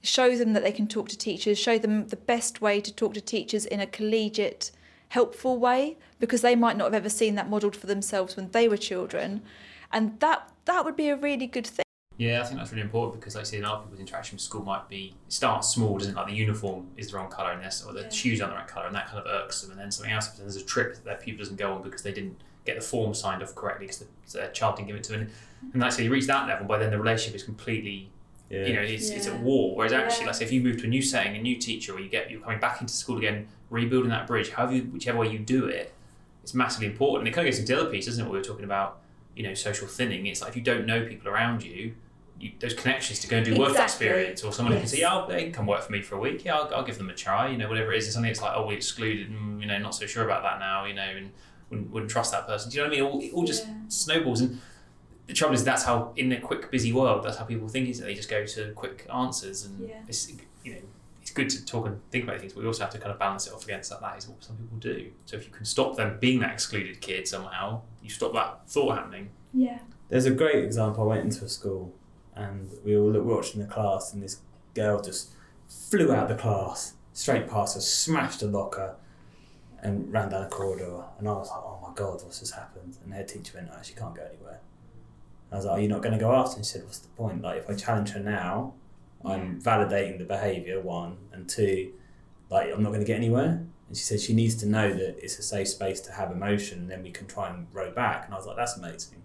[0.03, 3.13] show them that they can talk to teachers, show them the best way to talk
[3.13, 4.71] to teachers in a collegiate,
[5.07, 8.67] helpful way, because they might not have ever seen that modelled for themselves when they
[8.67, 9.41] were children
[9.93, 11.85] and that that would be a really good thing.
[12.17, 14.35] Yeah, I think that's really important because, like I say, a lot of people's interaction
[14.35, 16.17] with school might be start small, doesn't it?
[16.17, 18.09] Like the uniform is the wrong colour, and this, or the Yeah.
[18.09, 19.71] shoes aren't the right colour, and that kind of irks them.
[19.71, 20.39] And then something else happens.
[20.41, 22.81] and There's a trip that their pupil doesn't go on because they didn't get the
[22.81, 25.29] form signed off correctly because the, their child didn't give it to them.
[25.73, 28.09] And like I say, you reach that level, by then the relationship is completely,
[28.49, 28.65] Yeah.
[28.65, 29.75] you know, it's, it's at war.
[29.75, 30.27] Whereas actually, Yeah.
[30.27, 32.29] like say, if you move to a new setting, a new teacher, or you get
[32.31, 35.65] you're coming back into school again, rebuilding that bridge, however, you, whichever way you do
[35.67, 35.93] it,
[36.43, 37.27] it's massively important.
[37.27, 38.27] And it kind of gets into the other piece, doesn't it?
[38.27, 38.99] What we were talking about,
[39.35, 40.25] you know, social thinning.
[40.27, 41.93] It's like if you don't know people around you,
[42.39, 45.13] you those connections to go and do work experience, or someone who can say, "Yeah,
[45.13, 46.43] I'll, they can come work for me for a week.
[46.45, 48.05] Yeah, I'll, I'll give them a try." You know, whatever it is.
[48.05, 49.31] It's something that's like, "Oh, we excluded.
[49.31, 51.31] Mm, you know, not so sure about that now." You know, and
[51.69, 52.69] wouldn't, wouldn't trust that person.
[52.71, 53.07] Do you know what I mean?
[53.09, 53.73] It all, it all just Yeah.
[53.87, 54.41] snowballs.
[54.41, 54.59] And
[55.27, 57.89] the trouble is, that's how in a quick, busy world, that's how people think.
[57.89, 60.01] Is that they just go to quick answers, and Yeah.
[60.07, 60.31] it's
[60.63, 60.81] you know.
[61.21, 63.17] It's good to talk and think about things, but we also have to kind of
[63.17, 63.99] balance it off against that.
[63.99, 65.09] That is what some people do.
[65.25, 68.95] So if you can stop them being that excluded kid somehow, you stop that thought
[68.95, 69.31] happening.
[69.51, 69.79] Yeah.
[70.07, 71.03] There's a great example.
[71.03, 71.95] I went into a school
[72.35, 74.37] and we all looked, watching the class, and this
[74.75, 75.31] girl just
[75.67, 78.95] flew out of the class, straight past us, smashed a locker,
[79.85, 81.03] and ran down a corridor.
[81.19, 82.97] And I was like, oh my God, what's just happened?
[83.03, 84.59] And her teacher went, oh, she can't go anywhere.
[85.51, 86.57] I was like, are you not going to go after?
[86.57, 87.41] And she said, what's the point?
[87.41, 88.73] Like, if I challenge her now,
[89.23, 91.93] I'm validating the behaviour, one, and two,
[92.49, 93.63] like, I'm not going to get anywhere.
[93.87, 96.79] And she said she needs to know that it's a safe space to have emotion,
[96.79, 98.25] and then we can try and row back.
[98.25, 99.21] And I was like, that's amazing.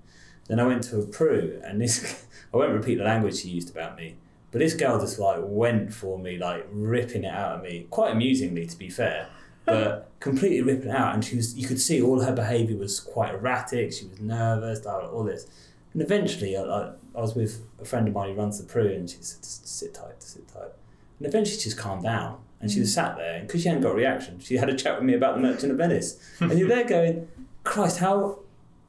[0.46, 3.70] Then I went to a PRU, and this I won't repeat the language she used
[3.70, 4.16] about me,
[4.50, 8.12] but this girl just like went for me, like ripping it out of me, quite
[8.12, 9.28] amusingly to be fair,
[9.64, 11.14] but completely ripping out.
[11.14, 13.92] And she was, you could see all her behaviour was quite erratic.
[13.92, 15.46] She was nervous, all this.
[15.92, 18.88] And eventually, I, I, I was with a friend of mine who runs the PRU,
[18.88, 20.70] and she said, just sit tight, sit tight.
[21.18, 22.94] And eventually, she just calmed down, and she was mm.
[22.94, 25.14] sat there, and because she hadn't got a reaction, she had a chat with me
[25.14, 27.28] about the Merchant of Venice, and you're there going,
[27.64, 28.38] Christ, how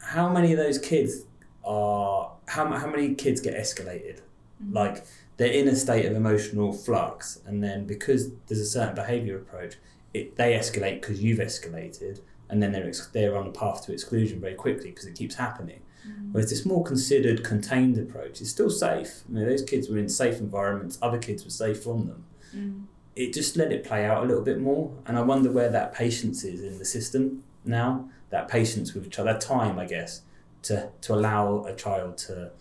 [0.01, 1.23] how many of those kids
[1.63, 4.19] are how, how many kids get escalated
[4.63, 4.73] mm.
[4.73, 5.05] like
[5.37, 9.75] they're in a state of emotional flux and then because there's a certain behavior approach
[10.13, 12.19] it, they escalate because you've escalated
[12.49, 15.35] and then they're, ex- they're on a path to exclusion very quickly because it keeps
[15.35, 15.81] happening.
[16.07, 16.33] Mm.
[16.33, 19.21] Whereas this more considered contained approach is still safe.
[19.29, 22.25] You know, those kids were in safe environments other kids were safe from them.
[22.55, 22.83] Mm.
[23.15, 25.93] It just let it play out a little bit more and i wonder where that
[25.93, 28.09] patience is in the system now.
[28.29, 30.21] That patience with each other that time i guess
[30.63, 32.51] to to allow a child to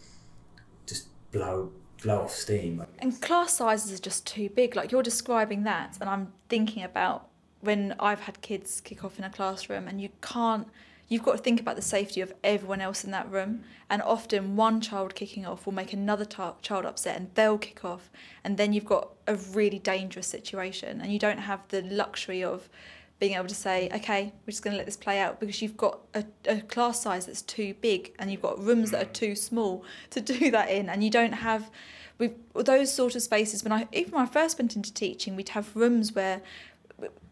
[0.86, 1.70] just blow
[2.02, 2.84] blow off steam.
[2.98, 4.74] And class sizes are just too big.
[4.74, 7.29] Like you're describing that, and I'm thinking about
[7.60, 10.68] when I've had kids kick off in a classroom, and you can't.
[11.08, 14.54] You've got to think about the safety of everyone else in that room, and often
[14.54, 18.10] one child kicking off will make another child upset, and they'll kick off,
[18.44, 22.68] and then you've got a really dangerous situation, and you don't have the luxury of
[23.18, 25.76] being able to say, okay, we're just going to let this play out because you've
[25.76, 29.36] got a, a class size that's too big and you've got rooms that are too
[29.36, 31.70] small to do that in, and you don't have
[32.18, 33.64] we those sort of spaces.
[33.64, 36.42] When I even when I first went into teaching, we'd have rooms where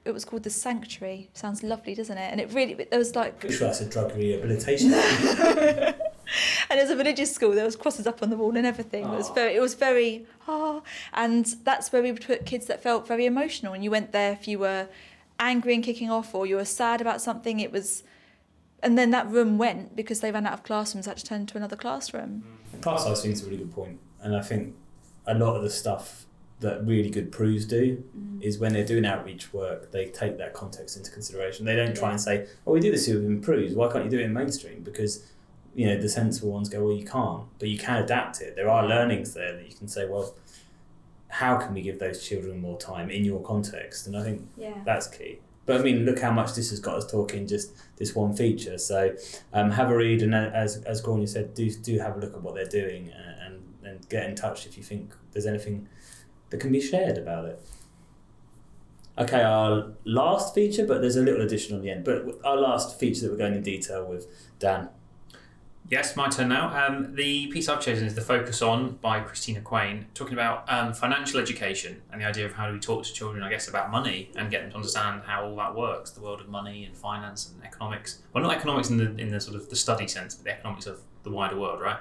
[0.09, 1.29] it was called the sanctuary.
[1.33, 2.31] Sounds lovely, doesn't it?
[2.31, 4.92] And it really there was like pretty sure that's a drug rehabilitation
[6.71, 9.05] and as a religious school, there was crosses up on the wall and everything.
[9.05, 12.83] It was very, it was very ah, and that's where we would put kids that
[12.83, 13.73] felt very emotional.
[13.73, 14.88] And you went there if you were
[15.38, 17.61] angry and kicking off, or you were sad about something.
[17.61, 18.03] It was,
[18.83, 21.07] and then that room went because they ran out of classrooms.
[21.07, 22.44] Had to turn to another classroom.
[22.81, 24.75] class size thing's a really good point and i think
[25.27, 26.27] a lot of the stuff
[26.61, 28.42] that really good PRUs do Mm.
[28.42, 31.64] is when they're doing outreach work, they take that context into consideration.
[31.66, 32.12] They don't try Yeah.
[32.12, 33.75] and say, "Oh, we do this here with PRUs.
[33.75, 35.25] Why can't you do it in mainstream?" Because
[35.75, 38.57] you know the sensible ones go, "Well, you can't," but you can adapt it.
[38.57, 40.35] There are learnings there that you can say, "Well,
[41.29, 44.73] how can we give those children more time in your context?" And I think Yeah.
[44.85, 45.40] that's key.
[45.66, 48.79] But I mean, look how much this has got us talking just this one feature.
[48.79, 49.14] So
[49.53, 52.35] um, have a read, and uh, as as Gordon said, do do have a look
[52.35, 55.87] at what they're doing, uh, and and get in touch if you think there's anything
[56.50, 57.61] that can be shared about it.
[59.18, 62.04] Okay, our last feature, but there's a little addition on the end.
[62.04, 64.26] But our last feature that we're going in detail with
[64.61, 64.90] Dan.
[65.90, 66.87] Yes, my turn now.
[66.87, 70.92] Um, the piece I've chosen is The Focus On by Christina Quain, talking about um,
[70.92, 73.90] financial education and the idea of how do we talk to children, I guess, about
[73.90, 76.94] money and get them to understand how all that works, the world of money and
[76.94, 78.20] finance and economics.
[78.34, 80.87] Well, not economics in the, in the sort of the study sense, but the economics
[80.87, 82.00] of the wider world, right?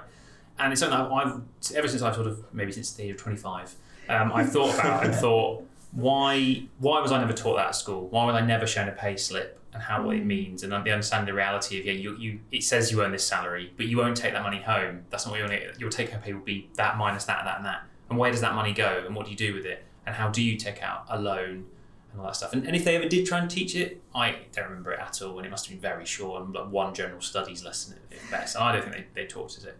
[0.58, 1.40] And it's something that I've,
[1.74, 3.74] ever since I've sort of, maybe since the age of 25,
[4.08, 7.76] um, I've thought about it and thought, why why was I never taught that at
[7.76, 8.08] school?
[8.08, 10.76] Why was I never shown a pay slip and how what it means and the
[10.76, 13.96] understand the reality of yeah you, you it says you earn this salary but you
[13.96, 15.04] won't take that money home.
[15.10, 17.56] That's not what your your take home pay will be that minus that and that
[17.58, 17.82] and that.
[18.10, 19.84] And where does that money go and what do you do with it?
[20.06, 21.66] And how do you take out a loan
[22.12, 22.52] and all that stuff?
[22.54, 25.20] And, and if they ever did try and teach it, I don't remember it at
[25.20, 28.18] all and it must have been very short and like one general studies lesson at
[28.18, 28.54] at best.
[28.54, 29.76] And I don't think they, they taught us it.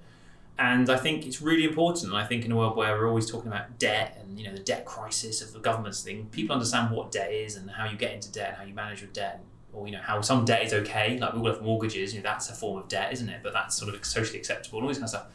[0.59, 2.07] And I think it's really important.
[2.07, 4.53] And I think in a world where we're always talking about debt and you know
[4.53, 7.97] the debt crisis of the government's thing, people understand what debt is and how you
[7.97, 10.64] get into debt and how you manage your debt, or you know how some debt
[10.64, 11.18] is okay.
[11.18, 13.40] Like we all have mortgages, you know that's a form of debt, isn't it?
[13.42, 15.27] But that's sort of socially acceptable and all this kind of stuff.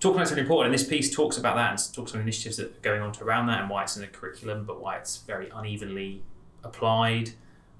[0.00, 2.66] Talking about something important, and this piece talks about that and talks about initiatives that
[2.66, 5.18] are going on to around that and why it's in the curriculum, but why it's
[5.18, 6.22] very unevenly
[6.64, 7.30] applied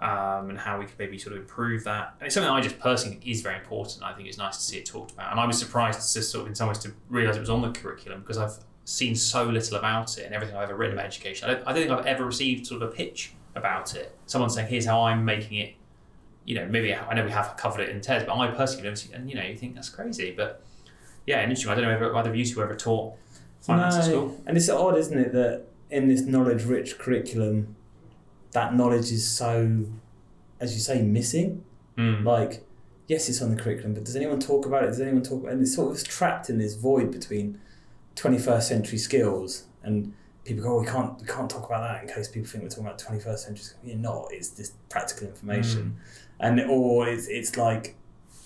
[0.02, 2.16] um, and how we could maybe sort of improve that.
[2.18, 4.02] And it's something I just personally think is very important.
[4.02, 5.30] I think it's nice to see it talked about.
[5.30, 7.62] And I was surprised to sort of in some ways to realise it was on
[7.62, 11.06] the curriculum because I've seen so little about it and everything I've ever written about
[11.06, 11.48] education.
[11.48, 14.18] I don't, I don't think I've ever received sort of a pitch about it.
[14.26, 15.74] Someone saying, here's how I'm making it.
[16.46, 18.96] You know, maybe I know we have covered it in Tes, but I personally don't
[18.96, 20.34] see And, you know, you think that's crazy.
[20.36, 20.64] But
[21.28, 21.70] yeah, and interesting.
[21.70, 23.14] I don't know if either of you two ever taught
[23.60, 24.42] finance at school.
[24.46, 27.76] And it's odd, isn't it, that in this knowledge rich curriculum,
[28.52, 29.84] that knowledge is so,
[30.60, 31.64] as you say, missing.
[31.98, 32.24] Mm.
[32.24, 32.64] Like,
[33.08, 34.88] yes, it's on the curriculum, but does anyone talk about it?
[34.88, 35.52] Does anyone talk about it?
[35.54, 37.60] And it's sort of trapped in this void between
[38.16, 42.14] 21st century skills and people go, oh, we can't, we can't talk about that in
[42.14, 43.84] case people think we're talking about 21st century skills.
[43.84, 45.96] You're not, it's just practical information.
[46.40, 47.96] And, or it's, it's like,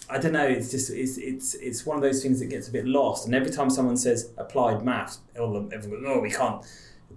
[0.08, 0.46] I don't know.
[0.46, 3.26] It's just it's it's it's one of those things that gets a bit lost.
[3.26, 6.64] And every time someone says applied maths, everyone goes, "Oh, we can't."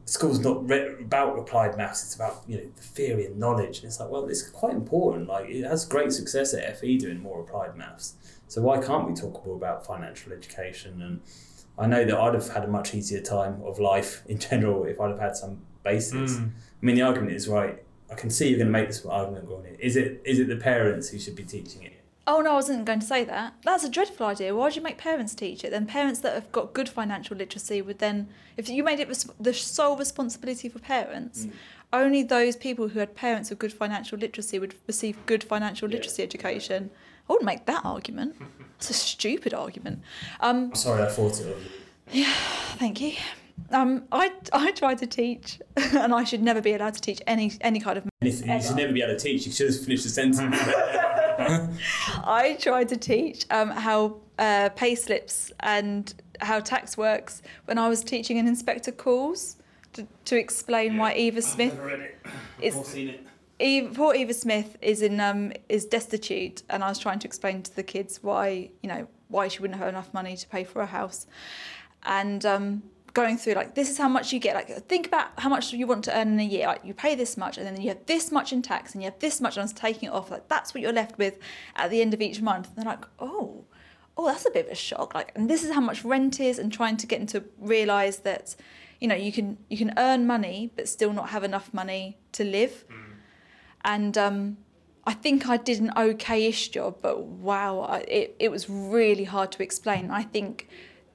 [0.06, 2.04] School's not re- about applied maths.
[2.04, 3.78] It's about you know the theory and knowledge.
[3.78, 5.28] And it's like, well, it's quite important.
[5.28, 8.16] Like it has great success at FE doing more applied maths.
[8.48, 11.02] So why can't we talk more about financial education?
[11.02, 11.22] And
[11.78, 15.00] I know that I'd have had a much easier time of life in general if
[15.00, 16.34] I'd have had some basics.
[16.34, 16.52] Mm.
[16.82, 17.84] I mean, the argument is right.
[18.12, 19.76] I can see you're going to make this argument, Gordon.
[19.80, 21.99] Is it is it the parents who should be teaching it?
[22.32, 23.56] Oh no, I wasn't going to say that.
[23.63, 24.54] That's a dreadful idea.
[24.56, 25.72] Why would you make parents teach it?
[25.72, 29.28] Then parents that have got good financial literacy would then, if you made it res-
[29.39, 31.52] the sole responsibility for parents, Mm.
[31.92, 35.96] only those people who had parents with good financial literacy would receive good financial Yeah.
[35.96, 36.92] literacy education.
[37.28, 38.36] I wouldn't make that argument.
[38.78, 40.02] It's a stupid argument.
[40.39, 41.58] Um, I'm sorry, I thought it.
[42.12, 42.32] Yeah,
[42.78, 43.13] thank you.
[43.72, 47.54] Um, I, I tried to teach, and I should never be allowed to teach any
[47.62, 48.04] any kind of.
[48.22, 50.56] If you should never be able to teach, you should have finished the sentence.
[52.24, 57.90] I tried to teach um, how uh, pay slips and how tax works when I
[57.90, 59.58] was teaching an inspector calls
[59.94, 62.26] to, to explain why Eva Smith read it.
[62.62, 63.26] is seen it.
[63.60, 67.62] Eva, poor Eva Smith is in um is destitute, and I was trying to explain
[67.64, 70.82] to the kids why you know why she wouldn't have enough money to pay for
[70.82, 71.28] a house,
[72.04, 74.56] and um going through like this is how much you get.
[74.56, 76.67] Like think about how much you want to earn in a year.
[76.67, 79.10] Like you pay this much, and then you have this much in tax, and you
[79.10, 80.32] have this much, and I was taking it off.
[80.32, 81.38] Like that's what you're left with
[81.76, 82.67] at the end of each month.
[82.69, 83.65] And they're like, oh.
[84.22, 85.15] Oh, that's a bit of a shock.
[85.15, 88.17] Like, and this is how much rent is, and trying to get them to realise
[88.17, 88.54] that,
[89.00, 92.43] you know, you can you can earn money but still not have enough money to
[92.43, 92.84] live
[93.84, 94.58] and um,
[95.06, 99.52] I think I did an okay-ish job, but wow, I, it, it was really hard
[99.54, 100.12] to explain.
[100.12, 100.67] I think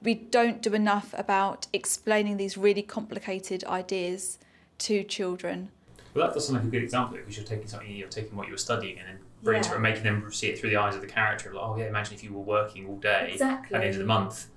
[0.05, 4.37] we don't do enough about explaining these really complicated ideas
[4.79, 5.69] to children.
[6.13, 8.47] Well, that does sound like a good example because you're taking something, you're taking what
[8.47, 10.77] you were studying and then bringing it to and making them see it through the
[10.77, 11.53] eyes of the character.
[11.53, 13.75] Like, oh yeah, imagine if you were working all day Exactly.
[13.75, 14.47] at the end of the month,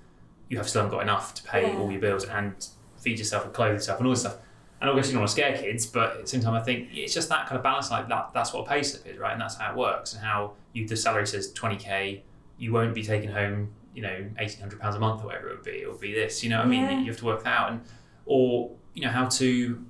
[0.49, 1.79] you have still haven't got enough to pay Yeah.
[1.79, 2.55] all your bills and
[2.99, 4.37] feed yourself and clothe yourself and all this stuff.
[4.81, 6.91] And obviously, you don't want to scare kids, but at the same time, I think
[6.95, 7.91] it's just that kind of balance.
[7.91, 9.33] Like that, that's what a pay slip is, right?
[9.33, 10.13] And that's how it works.
[10.15, 12.21] And how you, the salary says 20k,
[12.59, 15.65] you won't be taking home, you know, 1800 pounds a month or whatever it would
[15.65, 15.83] be.
[15.83, 16.59] It would be this, you know.
[16.59, 17.71] what I mean, you have to work that out.
[17.73, 17.81] And
[18.27, 19.85] or you know how to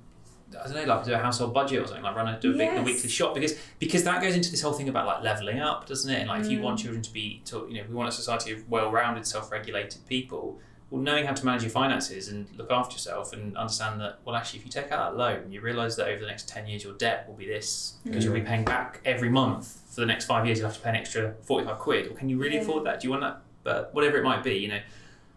[0.59, 2.57] I don't know, like do a household budget or something, like run a do a
[2.57, 5.59] big the weekly shop because because that goes into this whole thing about like leveling
[5.59, 6.19] up, doesn't it?
[6.21, 6.63] And like if you Mm.
[6.63, 10.59] want children to be, to, you know, we want a society of well-rounded, self-regulated people.
[10.89, 14.35] Well, knowing how to manage your finances and look after yourself and understand that, well,
[14.35, 16.83] actually, if you take out that loan, you realise that over the next 10 years,
[16.83, 20.25] your debt will be this because you'll be paying back every month for the next
[20.25, 22.07] five years, you'll have to pay an extra 45 quid.
[22.07, 22.61] Well, can you really Yeah.
[22.63, 23.01] afford that?
[23.01, 23.41] Do you want that?
[23.69, 24.79] But whatever it might be, you know.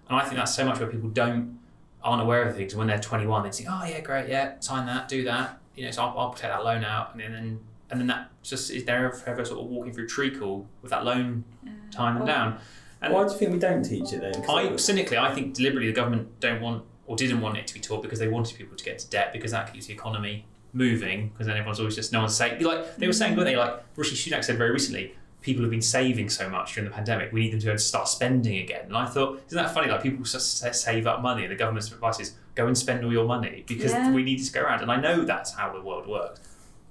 [0.08, 1.58] And I think that's so much where people don't,
[2.02, 2.74] aren't aware of things.
[2.74, 5.58] When they're 21, they think, oh, yeah, great, yeah, sign that, do that.
[5.76, 7.14] You know, so I'll, I'll take that loan out.
[7.14, 10.90] And then, and then that just is there forever sort of walking through treacle with
[10.90, 11.44] that loan
[11.90, 12.58] tying them down.
[13.02, 14.32] And Why do you think we don't teach it then?
[14.32, 17.74] 'Cause I cynically, I think deliberately the government don't want or didn't want it to
[17.74, 20.46] be taught because they wanted people to get to debt because that keeps the economy
[20.72, 23.56] moving because then everyone's always just no one's saying like they were saying weren't they
[23.56, 27.32] like Rishi Sunak said very recently people have been saving so much during the pandemic
[27.32, 29.90] we need them to go and start spending again and I thought isn't that funny
[29.90, 33.04] like people s- s- save up money and the government's advice is go and spend
[33.04, 34.12] all your money because Yeah.
[34.12, 36.40] we need it to go around and I know that's how the world works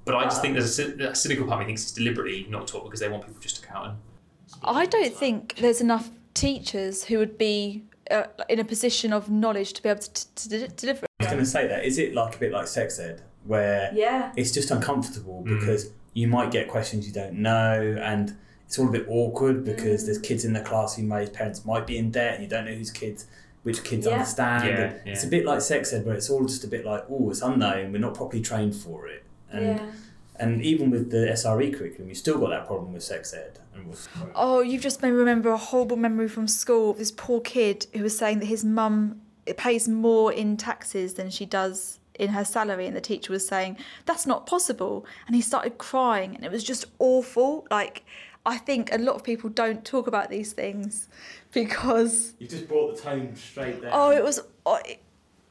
[0.06, 2.68] but I just think there's a, a cynical part of me thinks it's deliberately not
[2.68, 3.98] taught because they want people just to count and
[4.64, 9.72] I don't think there's enough teachers who would be uh, in a position of knowledge
[9.74, 11.06] to be able to, to, to deliver.
[11.20, 11.86] I was going to say that.
[11.86, 14.34] Is it like a bit like sex ed, where Yeah.
[14.36, 15.60] it's just uncomfortable Mm.
[15.60, 20.04] because you might get questions you don't know, and it's all a bit awkward because
[20.04, 20.06] mm.
[20.06, 22.66] there's kids in the class who may parents might be in debt, and you don't
[22.66, 23.26] know whose kids,
[23.64, 24.14] which kids Yeah.
[24.14, 24.66] understand.
[24.66, 27.06] Yeah, and It's a bit like sex ed, where it's all just a bit like,
[27.10, 27.92] oh, it's unknown.
[27.92, 29.86] We're not properly trained for it, and yeah.
[30.38, 33.60] and even with the SRE curriculum, you still got that problem with sex ed.
[34.36, 38.04] Oh, you've just made me remember a horrible memory from school this poor kid who
[38.04, 42.46] was saying that his mum it pays more in taxes than she does in her
[42.46, 45.06] salary and the teacher was saying that's not possible.
[45.28, 47.68] And he started crying and it was just awful.
[47.72, 48.04] Like
[48.44, 51.08] i think a lot of people don't talk about these things
[51.52, 53.92] because you just brought the tone straight there.
[53.94, 55.00] oh it was oh, it,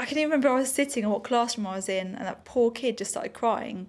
[0.01, 2.45] i can even remember i was sitting in what classroom i was in and that
[2.45, 3.87] poor kid just started crying.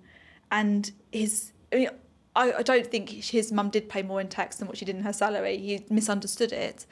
[0.52, 1.90] And his I, mean,
[2.36, 4.96] I, I don't think his mum did pay more in tax than what she did
[4.98, 5.58] in her salary.
[5.58, 6.86] He misunderstood it.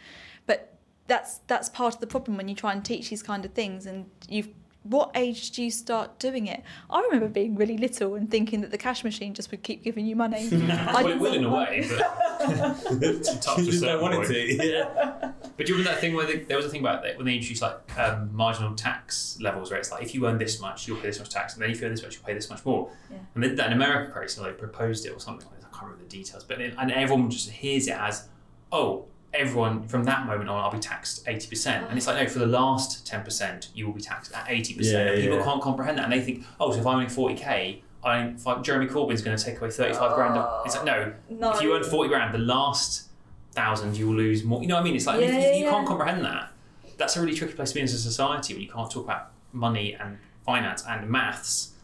[0.45, 3.53] But that's that's part of the problem when you try and teach these kind of
[3.53, 4.49] things and you've
[4.83, 6.63] what age do you start doing it?
[6.89, 10.05] I remember being really little and thinking that the cash machine just would keep giving
[10.05, 10.47] you money.
[10.71, 11.99] I well, it will in a way, but
[13.23, 14.65] to touch you a just certain don't want it to.
[14.65, 15.31] Yeah.
[15.57, 17.25] But do you remember that thing where they, there was a thing about that when
[17.25, 20.87] they introduced like um, marginal tax levels, where it's like if you earn this much,
[20.87, 22.49] you'll pay this much tax, and then if you earn this much, you'll pay this
[22.49, 22.89] much more.
[23.11, 23.17] Yeah.
[23.35, 25.67] And then that in America, Craig, so they proposed it or something like that.
[25.67, 28.29] I can't remember the details, but it, and everyone just hears it as,
[28.71, 32.27] oh, everyone from that moment on, I'll be taxed eighty percent, and it's like no,
[32.29, 35.09] for the last ten percent, you will be taxed at eighty Yeah, percent.
[35.09, 35.43] And people yeah.
[35.43, 37.83] can't comprehend that, and they think, oh, so if I'm earning forty k.
[38.01, 40.37] I, if I, Jeremy Corbyn's going to take away 35 grand.
[40.37, 41.51] of- It's like, no, No.
[41.51, 43.09] if you earn 40 grand, the last
[43.51, 44.61] thousand you will lose more.
[44.61, 44.95] You know what I mean?
[44.95, 45.71] It's like Yeah, if, yeah, you, you yeah.
[45.71, 46.49] can't comprehend that.
[46.95, 49.03] That's a really tricky place to be in as a society when you can't talk
[49.03, 51.78] about money and finance and maths in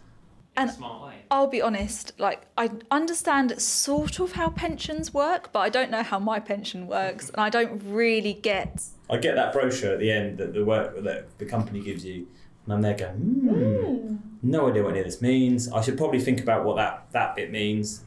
[0.57, 1.13] And- smart way.
[1.31, 6.03] I'll be honest, like I understand sort of how pensions work, but I don't know
[6.03, 8.83] how my pension works, and I don't really get.
[9.09, 12.27] I get that brochure at the end that the work that the company gives you,
[12.65, 15.71] and I'm there going, hmm, no idea what any of this means.
[15.71, 18.01] I should probably think about what that, that bit means.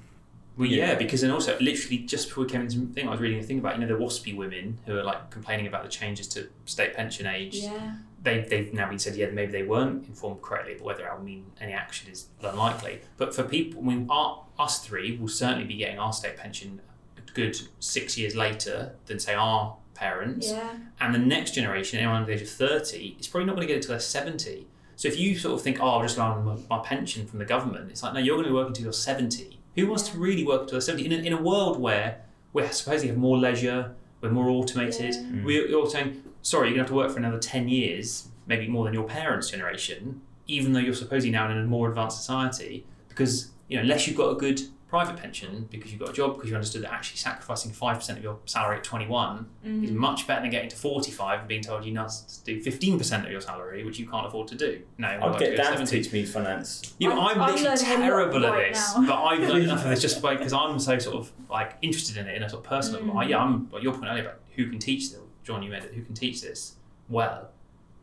[0.58, 0.88] Well, yeah.
[0.88, 0.94] Yeah.
[0.96, 3.42] because then also literally just before we came into the thing, I was reading a
[3.42, 6.48] thing about you know the WASPI women who are like complaining about the changes to
[6.66, 7.54] state pension age.
[7.56, 7.94] Yeah.
[8.22, 11.24] they, they've now been said, yeah, maybe they weren't informed correctly, but whether that will
[11.24, 13.00] mean any action is unlikely.
[13.16, 16.80] But for people, I mean, our, us three will certainly be getting our state pension
[17.16, 20.48] a good six years later than, say, our parents.
[20.50, 20.74] Yeah.
[21.00, 23.72] And the next generation, anyone under the age of 30, is probably not going to
[23.72, 24.66] get it until they're 70.
[24.96, 27.38] So if you sort of think, oh, I'll just rely on my, my pension from
[27.38, 29.57] the government, it's like, no, you're going to be working until you're 70.
[29.78, 31.06] Who wants to really work until they're 70?
[31.06, 35.44] In a, in a world where we're supposedly have more leisure, we're more automated, Yeah.
[35.44, 38.66] we're, you're saying, sorry, you're going to have to work for another 10 years, maybe
[38.66, 42.84] more than your parents' generation, even though you're supposedly now in a more advanced society,
[43.08, 46.34] because, you know, unless you've got a good private pension because you've got a job,
[46.36, 50.40] because you understood that actually sacrificing 5% of your salary at 21 is much better
[50.40, 53.98] than getting to 45 and being told you must do 15% of your salary, which
[53.98, 54.80] you can't afford to do.
[54.96, 56.02] No, I'd work get to Dan to 70.
[56.02, 56.94] teach me finance.
[56.98, 59.06] You know, I'm- I'm, I'm literally learning a lot terrible at right this, now.
[59.06, 62.16] but I've learned enough of this just by, because I'm so sort of like interested
[62.16, 63.02] in it in a sort of personal.
[63.02, 63.06] Mm.
[63.08, 63.24] level.
[63.24, 65.20] yeah, I'm like your point earlier about who can teach this.
[65.44, 65.92] Jon, you made it.
[65.94, 66.76] Who can teach this
[67.08, 67.50] well?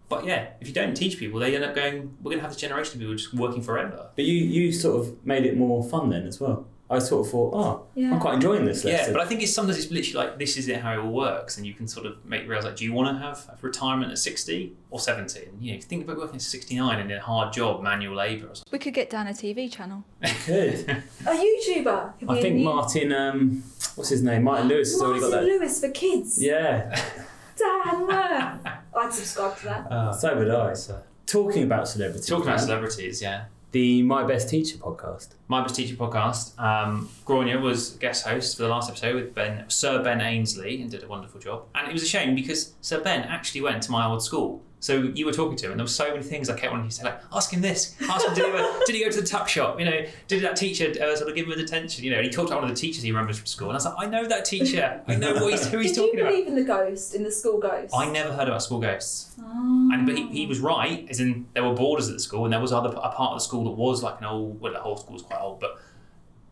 [0.07, 2.15] But yeah, if you don't teach people, they end up going.
[2.21, 4.09] We're going to have this generation of people just working forever.
[4.15, 6.67] But you, you sort of made it more fun then as well.
[6.87, 8.13] I sort of thought, oh, Yeah.
[8.13, 10.67] I'm quite enjoying this Yeah, but I think it's sometimes it's literally like this is
[10.67, 12.93] it how it all works, and you can sort of make realize like, do you
[12.93, 15.45] want to have a retirement at sixty or seventy?
[15.45, 17.81] And you know, if you think about working at sixty nine in a hard job,
[17.81, 18.69] manual labour or something.
[18.71, 20.03] We could get Dan a TV channel.
[20.45, 20.87] Good.
[21.25, 22.19] A YouTuber.
[22.19, 23.63] Could I think new- Martin, um,
[23.95, 24.43] what's his name?
[24.43, 25.59] Martin Lewis has already got Martin that.
[25.59, 26.43] Lewis for kids.
[26.43, 26.95] Yeah,
[27.57, 28.59] Dan Worth.
[28.95, 30.11] I'd subscribe to that.
[30.19, 30.73] so would I.
[30.73, 32.27] So, talking about celebrities.
[32.27, 33.45] Talking about celebrities, yeah.
[33.75, 35.31] The My Best Teacher podcast.
[35.49, 36.57] My Best Teacher podcast.
[36.57, 40.89] Um, Grania was guest host for the last episode with Ben, Sir Ben Ainslie, and
[40.89, 41.65] did a wonderful job.
[41.75, 44.63] And it was a shame because Sir Ben actually went to my old school.
[44.85, 46.89] So you were talking to him, and there were so many things I kept wanting
[46.89, 49.19] to say, like, ask him this, ask him, did he, ever, did he go to
[49.19, 49.79] the tuck shop?
[49.79, 52.03] You know, did that teacher uh, sort of give him attention?
[52.03, 53.69] You know, and he talked to one of the teachers he remembers from school.
[53.69, 55.01] And I was like, I know that teacher.
[55.07, 56.31] I know what he's, who he's Did you talking about.
[56.33, 57.95] believe in the ghost, in the school ghost?
[57.95, 59.33] I never heard about school ghosts.
[59.41, 59.89] Oh.
[59.91, 62.53] And but he, he was right, as in there were borders at the school, and
[62.53, 64.61] there was other a part of the school that was like an old.
[64.61, 65.79] Well, the whole school was quite old, but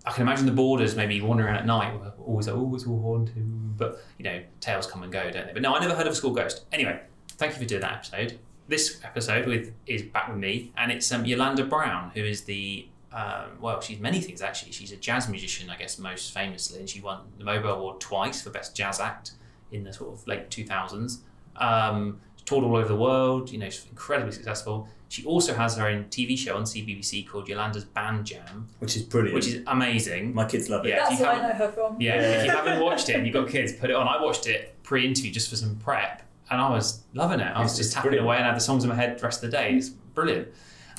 [0.06, 2.88] I can imagine the borders maybe wandering around at night, were always like, oh, it's
[2.88, 3.78] all haunted.
[3.78, 5.54] But you know, tales come and go, don't they?
[5.54, 6.66] But no, I never heard of a school ghost.
[6.72, 7.00] Anyway,
[7.38, 8.40] thank you for doing that episode.
[8.68, 12.88] This episode with is back with me, and it's um, Yolanda Brown, who is the
[13.12, 14.72] um, well, she's many things actually.
[14.72, 18.42] She's a jazz musician, I guess, most famously, and she won the MOBO Award twice
[18.42, 19.32] for Best Jazz Act
[19.72, 21.18] in the sort of late 2000s.
[21.58, 24.88] Um, toured all over the world, you know, she's incredibly successful.
[25.10, 29.04] She also has her own TV show on CBBC called Yolanda's Band Jam, Which is
[29.04, 29.36] brilliant.
[29.36, 30.34] which is amazing.
[30.34, 30.90] My kids love it.
[30.90, 31.08] Yeah.
[31.08, 32.02] That's you what I know her from.
[32.02, 34.08] Yeah, if you haven't watched it and you've got kids, put it on.
[34.08, 37.44] I watched it pre-interview just for some prep, and I was loving it.
[37.56, 38.26] I was It's- just it's tapping brilliant.
[38.28, 39.76] away and had the songs in my head the rest of the day.
[39.76, 40.50] It's brilliant.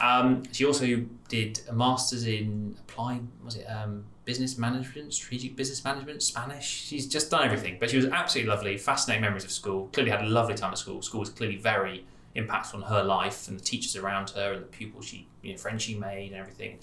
[0.03, 5.85] Um, she also did a master's in applied, was it um, business management, strategic business
[5.85, 6.67] management, Spanish.
[6.67, 8.77] She's just done everything, but she was absolutely lovely.
[8.79, 9.89] Fascinating memories of school.
[9.93, 11.01] Clearly had a lovely time at school.
[11.03, 14.67] School was clearly very impactful on her life and the teachers around her and the
[14.67, 16.79] pupils she, you know, friends she made and everything.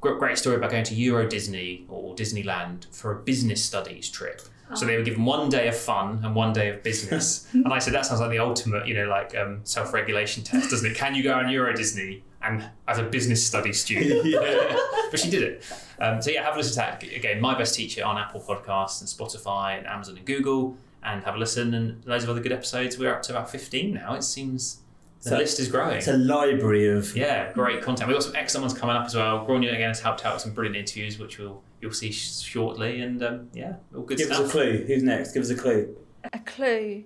[0.00, 4.42] Great, great story about going to Euro Disney or Disneyland for a business studies trip.
[4.74, 7.48] So they were given one day of fun and one day of business.
[7.52, 10.90] and I said, that sounds like the ultimate, you know, like um, self-regulation test, doesn't
[10.90, 10.96] it?
[10.96, 14.24] Can you go on Euro Disney and as a business study student?
[14.26, 14.76] yeah.
[15.10, 15.64] but she did it.
[16.00, 17.40] Um, so yeah, have a listen to that again.
[17.40, 21.38] My best teacher on Apple Podcasts and Spotify and Amazon and Google, and have a
[21.38, 22.98] listen and loads of other good episodes.
[22.98, 24.14] We're up to about fifteen now.
[24.14, 24.80] It seems
[25.26, 25.96] the So- list is growing.
[25.96, 27.16] It's a library of.
[27.16, 28.06] Yeah, great content.
[28.08, 29.44] We've got some excellent ones coming up as well.
[29.44, 33.00] Grania again has helped out with some brilliant interviews, which we'll you'll see sh- shortly.
[33.00, 34.84] And um, yeah, all good Give us a clue.
[34.86, 35.32] Who's next?
[35.32, 35.96] Give us a clue.
[36.32, 37.04] A clue.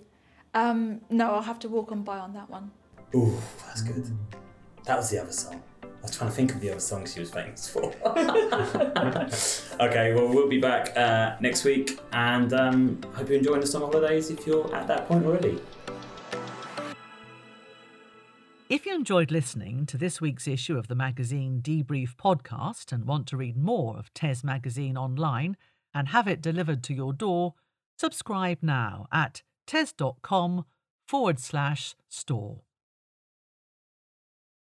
[0.53, 2.71] Um, no, I'll have to walk on by on that one.
[3.15, 4.07] Ooh, that's good.
[4.85, 5.63] That was the other song.
[5.83, 7.85] I was trying to think of the other song she was famous for.
[9.81, 13.87] okay, well, we'll be back uh, next week and um, hope you're enjoying the summer
[13.87, 15.61] holidays if you're at that point already.
[18.71, 23.27] If you enjoyed listening to this week's issue of the magazine Debrief podcast and want
[23.27, 25.57] to read more of TES Magazine online
[25.93, 27.55] and have it delivered to your door,
[27.99, 30.67] subscribe now at tes.com
[31.09, 32.61] forward slash store.